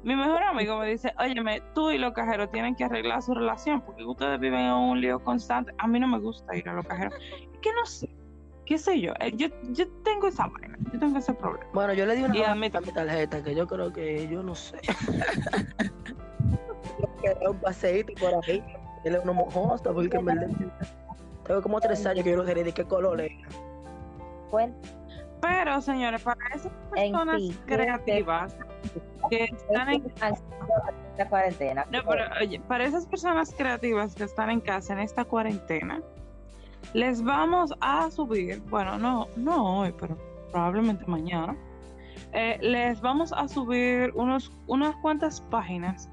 [0.05, 3.81] mi mejor amigo me dice, óyeme, tú y los cajeros tienen que arreglar su relación
[3.81, 5.73] porque ustedes viven en un lío constante.
[5.79, 7.15] A mí no me gusta ir a los cajeros.
[7.15, 8.07] Es que no sé,
[8.67, 11.65] qué sé yo, eh, yo, yo tengo esa vaina, yo tengo ese problema.
[11.73, 14.53] Bueno, yo le di una Y a mi tarjeta, que yo creo que yo no
[14.53, 14.79] sé.
[17.49, 18.63] un paseíto por ahí.
[19.05, 20.49] Él es uno mojoso, porque en verdad.
[21.45, 23.33] Tengo como tres años que yo no sé ni de qué color era.
[24.51, 24.87] Cuenta
[25.45, 28.57] Pero, señores, para esas personas sí, creativas
[29.29, 30.01] que están en
[31.29, 31.85] cuarentena.
[31.91, 36.01] No, pero oye, para esas personas creativas que están en casa en esta cuarentena,
[36.93, 40.17] les vamos a subir, bueno, no, no hoy, pero
[40.51, 41.55] probablemente mañana,
[42.33, 46.09] eh, les vamos a subir unos, unas cuantas páginas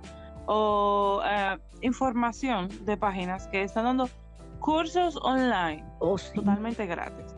[0.47, 4.09] o eh, información de páginas que están dando
[4.61, 6.33] cursos online Oh, sí.
[6.35, 7.32] totalmente gratis.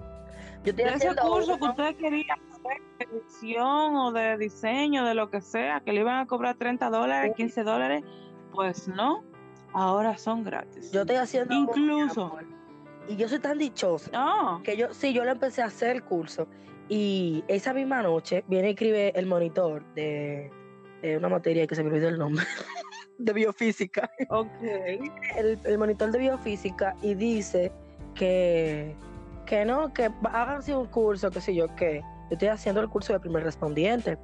[0.64, 5.28] Yo De ese curso que usted quería hacer de edición o de diseño, de lo
[5.30, 8.02] que sea, que le iban a cobrar 30 dólares, 15 dólares,
[8.50, 9.22] pues no,
[9.74, 10.90] ahora son gratis.
[10.90, 12.38] Yo estoy haciendo Incluso.
[13.06, 16.02] Y yo soy tan dichosa No, que yo, sí, yo le empecé a hacer el
[16.02, 16.48] curso.
[16.88, 20.50] Y esa misma noche viene y escribe el monitor de,
[21.02, 22.44] de una materia que se me olvidó el nombre,
[23.18, 24.10] de biofísica.
[24.30, 24.48] ok.
[25.36, 27.70] el, el monitor de biofísica y dice
[28.14, 28.96] que,
[29.44, 32.02] que no, que háganse un curso, qué sé yo qué.
[32.30, 34.18] Yo estoy haciendo el curso de primer respondiente.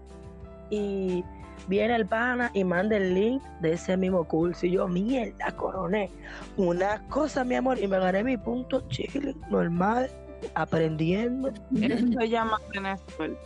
[0.70, 1.24] Y
[1.68, 4.66] viene el pana y manda el link de ese mismo curso.
[4.66, 6.11] Y yo, mierda, coroné.
[6.56, 10.11] Una cosa, mi amor, y me gané mi punto chile, normal,
[10.54, 11.48] aprendiendo.
[11.48, 13.38] Eso tener suerte.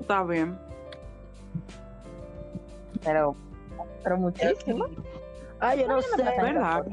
[0.00, 0.58] Está bien.
[3.02, 3.34] Pero,
[4.02, 4.86] pero muchísimo.
[5.60, 6.22] Ay, yo no sé.
[6.40, 6.86] ¿Verdad?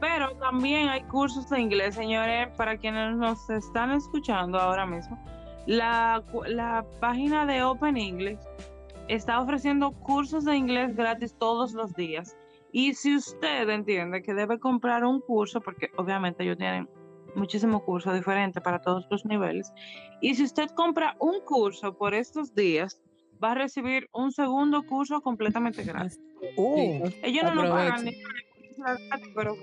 [0.00, 5.18] Pero también hay cursos de inglés, señores, para quienes nos están escuchando ahora mismo.
[5.66, 8.38] La, la página de Open English
[9.08, 12.36] está ofreciendo cursos de inglés gratis todos los días.
[12.72, 16.88] Y si usted entiende que debe comprar un curso, porque obviamente ellos tienen
[17.34, 19.72] muchísimos cursos diferentes para todos los niveles,
[20.20, 23.00] y si usted compra un curso por estos días,
[23.42, 26.20] va a recibir un segundo curso completamente gratis.
[26.56, 28.12] Uh, Ellos no nos pagan ni
[29.34, 29.56] pero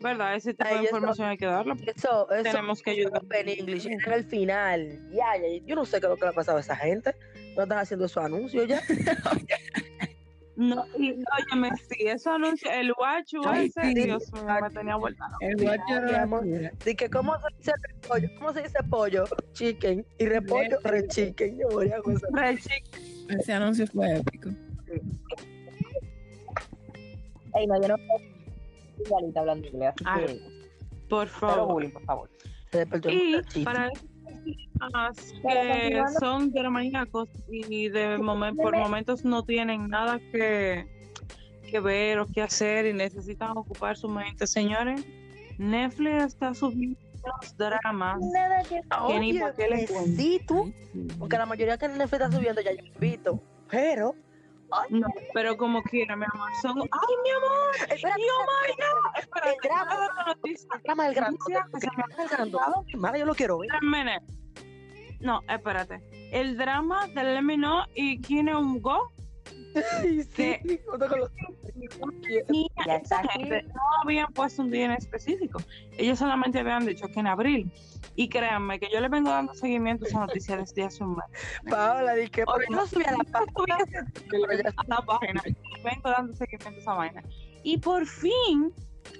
[0.00, 1.74] verdad, ese tipo Ay, de eso- información hay que darlo.
[1.74, 2.42] eso, eso.
[2.42, 3.22] Tenemos que ayudar.
[3.30, 5.00] en English en el final.
[5.10, 7.14] Ya, ya, yo no sé qué es lo que le ha pasado a esa gente.
[7.56, 8.82] No están haciendo esos anuncios ya.
[10.56, 13.94] No, y óyeme, sí, eso anuncio, el guacho Ay, ese, sí.
[14.04, 15.28] Dios mío, me tenía vuelta.
[15.40, 15.82] El guacho
[16.30, 16.72] basura.
[16.80, 18.28] Así que, ¿cómo se dice repollo?
[18.38, 19.24] ¿Cómo se dice pollo?
[19.52, 20.06] Chicken.
[20.18, 21.58] Y repollo, Re- chicken.
[21.58, 22.30] Yo voy a gozar.
[22.32, 22.84] Re chic.
[23.36, 24.50] Ese anuncio fue épico.
[27.56, 28.33] Ey, no, yo no puedo
[29.04, 29.94] igualita hablando inglés.
[30.04, 30.40] Así que,
[31.08, 31.72] Por pero favor.
[31.74, 32.30] bullying, por favor.
[33.08, 34.02] Y para esas
[34.78, 40.84] personas Pero que son maníacos y de momen- por momentos no tienen nada que,
[41.70, 45.06] que ver o que hacer y necesitan ocupar su mente, señores,
[45.58, 46.98] Netflix está subiendo
[47.40, 50.72] los dramas Nada que que ni qué sí, tú.
[51.18, 53.40] Porque la mayoría que Netflix está subiendo ya yo visto.
[53.70, 54.14] Pero.
[54.90, 56.78] No, pero como quiera, mi amor, son...
[56.80, 57.90] ¡Ay, mi amor!
[57.90, 59.18] Espera, ¡Y oh my God!
[59.18, 60.68] Espérate, El noticia.
[61.08, 61.14] el
[61.96, 62.84] me El.
[62.96, 63.70] Mala, yo lo quiero ver.
[65.20, 66.02] No, espérate.
[66.32, 69.13] El drama de Know y Kingdom Go.
[70.00, 70.28] Ay, sí.
[70.34, 71.30] Que- junto con los-
[73.32, 75.60] gente no habían puesto un día en específico.
[75.98, 77.72] Ellos solamente habían dicho que en abril.
[78.16, 81.24] Y créanme que yo le vengo dando seguimiento a esa noticia desde hace un mes.
[81.68, 83.76] Paola, dije, pero yo no subí a la página.
[84.76, 85.42] a la página.
[85.44, 87.22] Le vengo dando seguimiento a esa vaina.
[87.64, 88.72] Y por fin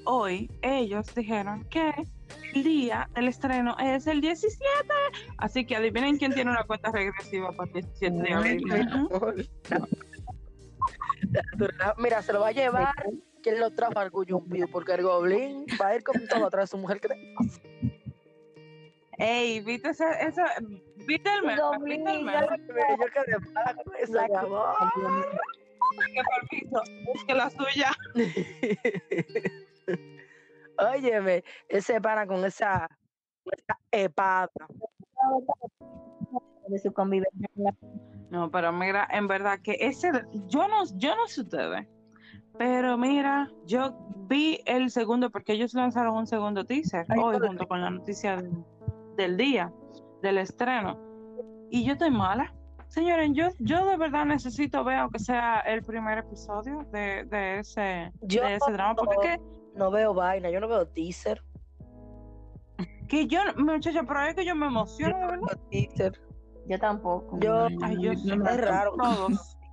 [0.05, 1.93] hoy ellos dijeron que
[2.55, 4.65] el día del estreno es el 17.
[5.39, 8.65] Así que adivinen quién tiene una cuenta regresiva para el 17 de abril.
[11.99, 12.95] Mira, se lo va a llevar
[13.43, 16.69] quien lo trajo al Guyumpiu, porque el Goblin va a ir con todo atrás de
[16.69, 17.35] su mujer que te-
[19.19, 20.43] Ey, ¿viste ese, eso?
[21.07, 21.61] ¿Viste el meme?
[21.85, 22.47] ¿Viste el meme?
[22.49, 24.75] Yo quedé mala con eso, mi amor.
[26.15, 26.83] Que permiso,
[27.15, 27.93] es que la suya.
[30.79, 32.89] Óyeme, ese pana con esa,
[33.45, 34.51] con esa espada.
[36.67, 37.49] de su convivencia
[38.35, 40.11] No, pero mira, en verdad que ese,
[40.49, 41.87] yo no, yo no sé ustedes,
[42.59, 43.97] pero mira, yo
[44.29, 48.37] vi el segundo porque ellos lanzaron un segundo teaser Ay, hoy junto con la noticia
[48.37, 48.51] de-
[49.17, 49.73] del día,
[50.21, 50.99] del estreno,
[51.71, 52.53] y yo estoy mala.
[52.89, 58.11] Señores, yo, yo de verdad necesito ver aunque sea el primer episodio de, de ese,
[58.23, 59.41] Yo de ese drama, porque
[59.77, 61.41] no veo vaina, yo no veo teaser.
[63.09, 65.59] Que yo, muchacha, pero es que yo me emociono, de verdad.
[65.71, 66.21] teaser.
[66.69, 67.39] Yo tampoco.
[67.41, 68.93] Yo, Ay, yo no me es raro.
[68.97, 69.59] Todos.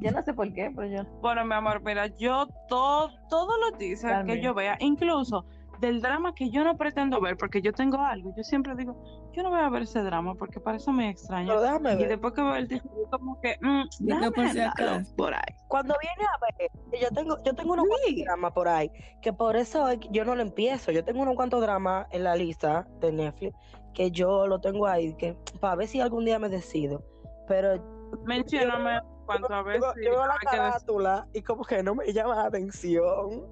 [0.00, 1.02] Yo no sé por qué, pero yo.
[1.20, 4.38] Bueno, mi amor, mira, yo todo, todos los También.
[4.38, 5.44] que yo vea, incluso
[5.80, 8.96] del drama que yo no pretendo ver, porque yo tengo algo, yo siempre digo,
[9.32, 11.48] yo no voy a ver ese drama porque para eso me extraña.
[11.48, 12.08] Pero déjame Y ver.
[12.08, 12.78] después que veo el yo
[13.10, 15.54] como que, mm, Digo déjame por si por ahí.
[15.68, 18.90] Cuando viene a ver, yo tengo, yo tengo unos cuantos dramas por ahí,
[19.22, 20.90] que por eso yo no lo empiezo.
[20.92, 23.56] Yo tengo unos cuantos dramas en la lista de Netflix,
[23.98, 27.02] que yo lo tengo ahí, que para ver si algún día me decido.
[27.48, 27.82] Pero
[28.24, 32.12] Mencióname cuánto a ver yo, si yo veo la carátula y como que no me
[32.12, 33.44] llama la atención.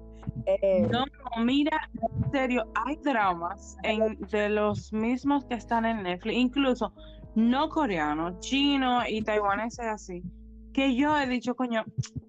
[0.45, 6.03] Eh, No, no, mira, en serio, hay dramas en, de los mismos que están en
[6.03, 6.93] Netflix, incluso
[7.35, 10.23] no coreanos, chinos y taiwaneses así,
[10.73, 11.83] que yo he dicho, coño,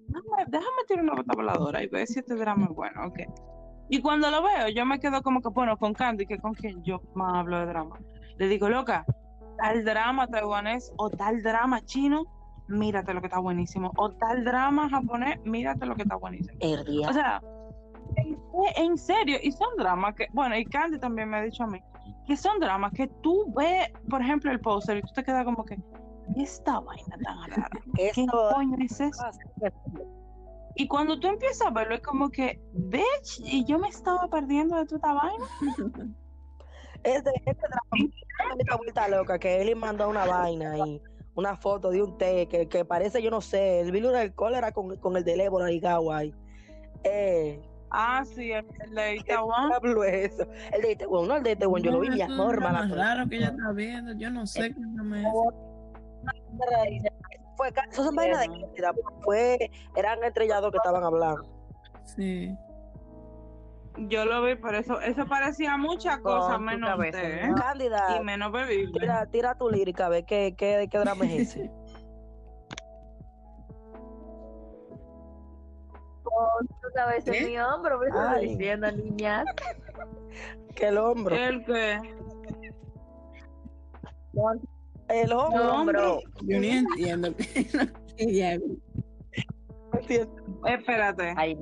[0.07, 3.19] déjame, déjame tirar una bota voladora y ver si este drama es bueno, ok.
[3.89, 6.81] Y cuando lo veo, yo me quedo como que, bueno, con Candy, que con quien
[6.83, 7.97] yo más hablo de drama.
[8.37, 9.05] Le digo, loca,
[9.57, 12.23] tal drama taiwanés o tal drama chino,
[12.67, 13.91] mírate lo que está buenísimo.
[13.97, 16.55] O tal drama japonés, mírate lo que está buenísimo.
[16.61, 17.09] el día.
[17.09, 17.41] O sea,
[18.15, 18.37] en,
[18.77, 21.79] en serio, y son dramas que, bueno, y Candy también me ha dicho a mí,
[22.27, 25.65] que son dramas que tú ves, por ejemplo, el póster y tú te quedas como
[25.65, 25.77] que,
[26.35, 27.69] "¿Y esta vaina tan rara,
[28.13, 29.23] ¿qué coño es eso?
[30.79, 34.77] Y cuando tú empiezas a verlo, es como que, bitch, y yo me estaba perdiendo
[34.77, 35.45] de toda esta vaina.
[37.01, 38.11] Este, este drama,
[38.59, 41.01] esta vuelta loca, que él mandó una vaina y
[41.33, 44.73] una foto de un té que, que parece, yo no sé, el virus del cólera
[44.73, 46.33] con, con el del ébola y Gawai.
[47.05, 47.61] Eh,
[47.91, 49.69] Ah, sí, el, el de ¿qué Itaewon.
[49.69, 50.45] diablo es eso?
[50.73, 52.95] El de Itaewon, no el de Itaewon, yo lo vi, más cosa.
[52.95, 54.13] raro que ella está viendo.
[54.13, 55.23] Yo no sé qué no me
[57.59, 61.43] Fue, eso son vainas de cantidad, fue, eran estrellados que estaban hablando.
[62.05, 62.55] Sí.
[63.97, 67.51] Yo lo vi, pero eso, eso parecía mucha cosa tu menos cabeza, té, ¿eh?
[68.17, 68.97] y menos bebible.
[68.97, 71.69] tira, tira tu lírica, a ver qué, qué, qué drama es ese.
[76.81, 77.49] Tu cabeza en ¿Qué?
[77.49, 79.43] mi hombro, me estás diciendo, niñas.
[80.75, 81.99] que el hombro, El que,
[85.09, 86.19] el hombro, Hombro.
[86.43, 88.59] Yo ni entiendo qué
[90.65, 91.33] espérate.
[91.37, 91.57] Ay,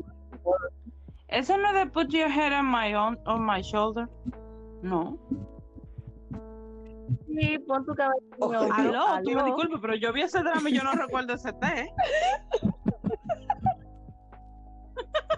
[1.29, 4.07] ¿Eso no es de put your head on my, on, on my shoulder?
[4.81, 5.17] No.
[7.27, 7.91] sí, pon tu
[8.39, 8.51] Ojo.
[8.59, 8.73] hombro.
[8.73, 9.45] Aló, tú me aló.
[9.45, 11.91] disculpas, pero yo vi ese drama y yo no recuerdo ese té.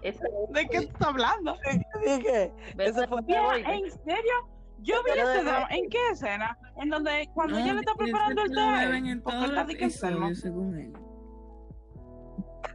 [0.49, 1.55] ¿De qué estás hablando?
[2.77, 3.63] eso fue Mira, Oye.
[3.67, 4.33] ¿En serio?
[4.81, 5.67] Yo vi de- drama.
[5.69, 6.57] ¿En qué escena?
[6.77, 8.97] En donde cuando No, ella le está preparando el té.
[9.09, 10.93] en Porque todos está los de que según él.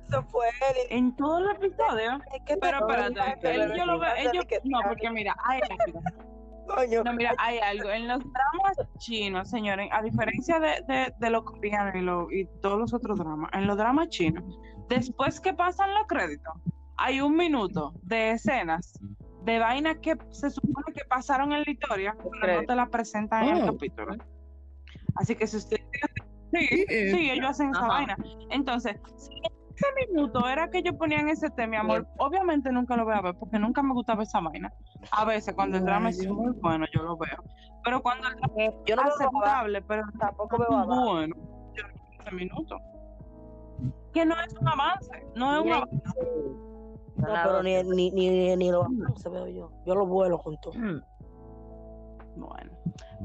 [0.09, 0.77] eso fue él.
[0.91, 2.21] En todos los episodios.
[2.35, 4.11] Es que Pero te- espérate, él- yo lo veo.
[4.17, 6.01] Ellos, no, porque mira, hay algo.
[6.67, 7.91] Coño, No, mira, hay algo.
[7.91, 12.47] En los dramas chinos, señores, a diferencia de, de, de los coreanos y, lo- y
[12.63, 14.43] todos los otros dramas, en los dramas chinos,
[14.89, 16.55] después que pasan los créditos,
[16.97, 18.99] hay un minuto de escenas
[19.45, 23.45] de vainas que se supone que pasaron en la historia, pero no te las presentan
[23.45, 23.73] en el Oh.
[23.73, 24.15] capítulo.
[25.17, 25.77] Así que si usted.
[26.53, 28.17] Sí, Eh, sí, ellos hacen esa vaina.
[28.51, 33.05] Entonces, si ese minuto era que ellos ponían ese tema, mi amor, obviamente nunca lo
[33.05, 34.73] voy a ver porque nunca me gustaba esa vaina.
[35.11, 37.43] A veces, cuando el drama es Ay, muy bueno, yo lo veo.
[37.85, 38.55] Pero cuando el drama
[38.87, 41.05] yo no es babá, aceptable, pero tampoco veo babá.
[41.05, 41.35] bueno,
[41.75, 42.79] yo no veo ese minuto.
[44.13, 46.03] Que no es un avance, no es un avance.
[47.17, 48.87] No, pero ni, ni, ni, ni lo
[49.17, 49.71] se veo yo.
[49.87, 50.73] Yo lo vuelo con todo.
[50.75, 51.01] Mm.
[52.37, 52.73] Bueno.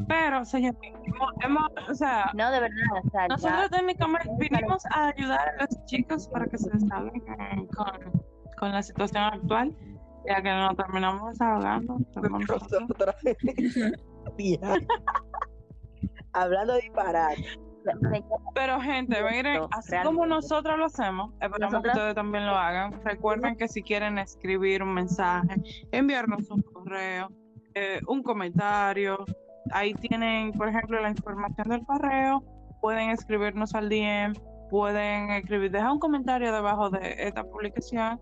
[0.07, 4.85] Pero, señor, hemos, hemos- o sea, No, de verdad, o sea, ya- nosotros técnicamente vinimos
[4.87, 7.19] a ayudar a los chicos para que se salgan
[7.75, 8.23] con,
[8.57, 9.75] con la situación actual.
[10.27, 11.97] Ya que nos terminamos desahogando.
[12.47, 13.15] nosotros.
[16.33, 17.45] Hablando de disparate.
[18.53, 20.03] Pero gente, miren, así realmente.
[20.03, 23.03] como nosotros lo hacemos, esperamos que ustedes también lo hagan.
[23.03, 25.55] Recuerden que si quieren escribir un mensaje,
[25.91, 27.29] enviarnos un correo,
[27.75, 29.25] eh, un comentario,
[29.71, 32.43] ahí tienen, por ejemplo, la información del correo,
[32.81, 34.33] pueden escribirnos al DM,
[34.69, 38.19] pueden escribir, dejar un comentario debajo de esta publicación.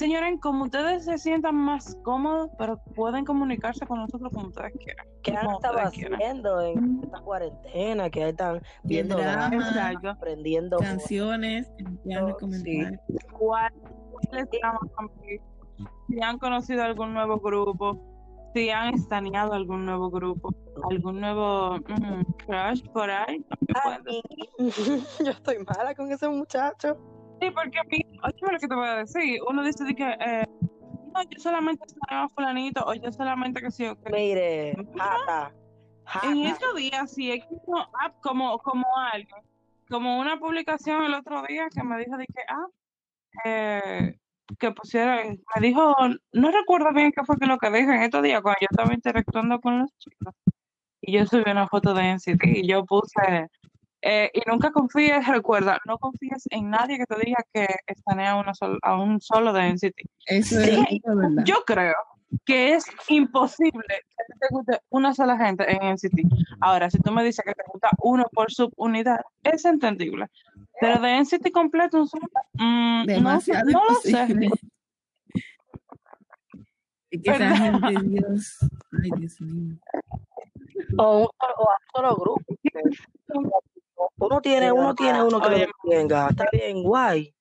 [0.00, 5.06] Señores, como ustedes se sientan más cómodos, pero pueden comunicarse con nosotros como ustedes quieran.
[5.22, 8.08] ¿Qué han estado haciendo en esta cuarentena?
[8.08, 9.50] Que están viendo drama.
[9.50, 11.70] dramas, aprendiendo Canciones
[13.38, 13.70] cuál
[14.96, 15.42] también,
[16.08, 20.48] si han conocido algún nuevo grupo, si han estaneado algún nuevo grupo,
[20.90, 23.44] algún nuevo mm, crush por ahí.
[25.26, 26.96] yo estoy mala con ese muchacho.
[27.40, 30.04] Sí, porque a mí, oye, lo que te voy a decir, uno dice de que
[30.04, 30.46] eh,
[31.14, 35.52] no, yo solamente estaneo a fulanito o yo solamente que sí, o que Mire, jata.
[36.24, 39.36] En estos días, sí, es como, ah, como, como algo,
[39.88, 42.66] como una publicación el otro día que me dijo de que, ah,
[43.44, 44.16] eh,
[44.58, 45.94] que pusiera, me dijo,
[46.32, 48.92] no recuerdo bien qué fue que lo que dijo en estos días cuando yo estaba
[48.92, 50.34] interactuando con los chicos.
[51.00, 53.48] Y yo subí una foto de NCT y yo puse,
[54.02, 58.36] eh, y nunca confíes, recuerda, no confíes en nadie que te diga que estanea a,
[58.40, 59.94] uno sol- a un solo de NCT.
[60.26, 60.72] Eso es, Sí.
[61.02, 61.44] eso es verdad.
[61.44, 61.94] Yo creo
[62.44, 66.20] que es imposible que te guste una sola gente en NCT.
[66.60, 70.26] Ahora, si tú me dices que te gusta uno por subunidad, es entendible.
[70.80, 74.48] Pero de NCT completo, un solo, mm, no, Demasiado no lo sé.
[77.12, 77.56] Y que esa ¿Verdad?
[77.56, 78.58] gente, Dios.
[79.02, 79.76] Ay, Dios mío.
[80.98, 81.26] O, un,
[81.58, 82.44] o a solo grupo.
[84.18, 85.66] Uno tiene, uno tiene uno que Oye.
[85.66, 86.28] lo venga.
[86.28, 87.34] Está bien, guay.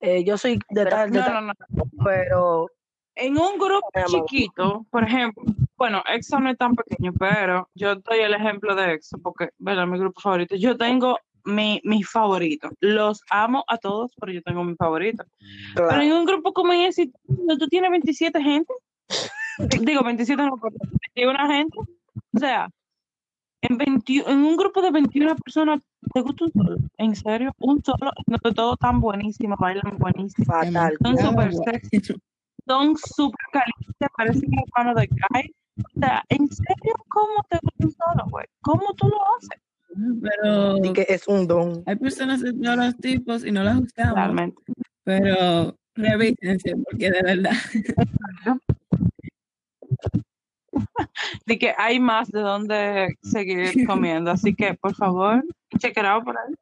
[0.00, 1.84] Eh, yo soy de tal, de No, tal, no, no.
[2.04, 2.66] pero
[3.14, 5.44] En un grupo chiquito, por ejemplo,
[5.76, 9.86] bueno, EXO no es tan pequeño, pero yo doy el ejemplo de EXO porque, ¿verdad?
[9.86, 10.56] Mi grupo favorito.
[10.56, 12.70] Yo tengo mi, mi favorito.
[12.80, 15.24] Los amo a todos, pero yo tengo mi favorito.
[15.74, 17.10] Pero en un grupo como ese,
[17.58, 18.72] tú tienes 27 gente,
[19.80, 20.74] digo 27 no, pero
[21.14, 21.78] 21 gente,
[22.34, 22.68] o sea,
[23.62, 25.82] en, 20 en un grupo de 21 personas,
[26.12, 26.76] ¿te gusta un solo?
[26.98, 27.52] ¿En serio?
[27.58, 30.96] Un solo, donde todos están buenísimos, bailan buenísimo, fatal.
[31.02, 32.14] son súper sexy,
[32.66, 35.54] son súper calientes, parecen hermanos de Kai.
[35.78, 38.44] O sea, ¿en serio cómo te gusta un solo, güey?
[38.60, 39.62] ¿Cómo tú lo haces?
[40.22, 41.82] Pero Y que es un don.
[41.86, 44.14] hay personas de todos los tipos y no las buscamos.
[44.14, 44.62] Realmente.
[45.04, 47.52] Pero revísense, porque de verdad.
[51.46, 54.30] De que hay más de dónde seguir comiendo.
[54.30, 55.44] Así que, por favor,
[55.78, 56.54] check it out por ahí.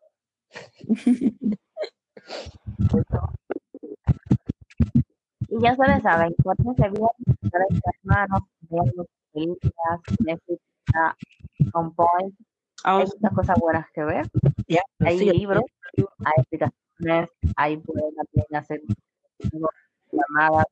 [5.48, 7.08] Y ya ustedes saben, pórtense bien,
[7.42, 8.42] ustedes hermanos,
[9.32, 11.16] películas, Netflix, está
[11.72, 12.34] on point,
[12.84, 14.26] Ah, hay muchas cosas buenas que ver,
[14.66, 15.64] Ya, hay sí, libros,
[15.96, 18.80] hay explicaciones, hay pueden también hacer
[20.12, 20.66] llamadas,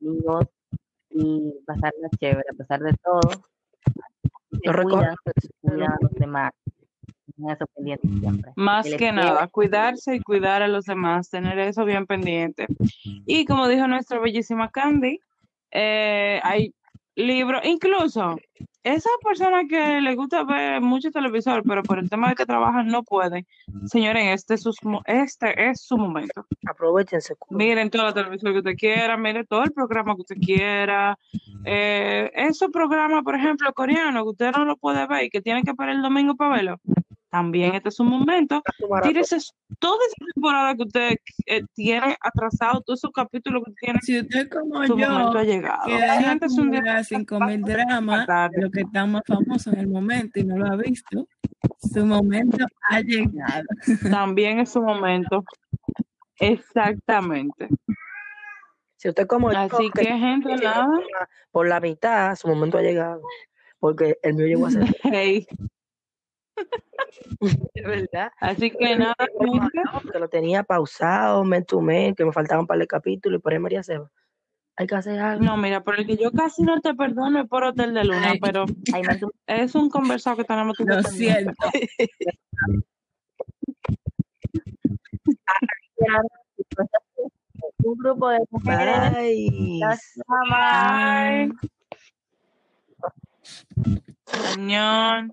[0.00, 0.46] amigos
[1.20, 3.20] y pasarla chévere, a pesar de todo.
[4.62, 5.14] Yo recuerdo-
[5.64, 6.52] a los demás,
[7.48, 8.52] eso pendiente siempre.
[8.56, 12.66] Más que que nada, cuidarse y cuidar a los demás, tener eso bien pendiente.
[13.26, 15.20] Y como dijo nuestra bellísima Candy,
[15.70, 16.74] eh, hay
[17.20, 18.36] libros, incluso
[18.82, 22.86] esas personas que les gusta ver mucho televisor, pero por el tema de que trabajan
[22.86, 23.46] no pueden.
[23.86, 26.46] Señores, este es su, mo- este es su momento.
[26.66, 27.34] Aprovechense.
[27.50, 31.18] Miren toda la televisión que usted quiera, miren todo el programa que usted quiera.
[31.64, 35.62] Eh, esos programas, por ejemplo, coreanos, que usted no lo puede ver y que tiene
[35.62, 36.80] que esperar el domingo para verlo.
[37.30, 38.60] También este es un momento.
[39.04, 39.38] Tírese
[39.78, 41.16] toda esa temporada que usted
[41.46, 45.44] eh, tiene atrasado, todos esos capítulos que tiene, Si usted como su momento yo, ha
[45.44, 45.86] llegado.
[45.86, 47.02] que deja Siéntese un día
[47.46, 48.62] mil dramas, tarde.
[48.62, 51.28] lo que está más famoso en el momento y no lo ha visto,
[51.92, 52.58] su momento
[52.88, 53.64] ha llegado.
[54.26, 55.44] También es su momento.
[56.40, 57.68] Exactamente.
[58.96, 60.84] Si usted como yo, Así que, gente, llegó nada.
[60.86, 63.22] por la- por la mitad, su momento ha llegado.
[63.78, 64.82] Porque el mío llegó a ser.
[65.04, 65.46] Hey,
[67.74, 68.32] De verdad.
[68.40, 69.14] Así que nada.
[70.12, 73.52] Que lo tenía pausado, to mes, que me faltaban un par de capítulos y por
[73.52, 74.10] ahí María Seba.
[74.76, 75.44] Hay que hacer algo.
[75.44, 78.30] No, mira, por el que yo casi no te perdono es por Hotel de Luna,
[78.30, 78.40] Ay.
[78.40, 78.64] pero
[79.46, 81.52] me es un conversado que tenemos que Lo siento.
[87.82, 89.80] un grupo de mujeres Bye.
[90.50, 91.52] Bye.
[94.26, 95.30] Señor.